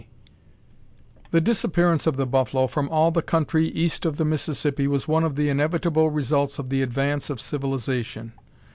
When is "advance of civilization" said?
6.81-8.33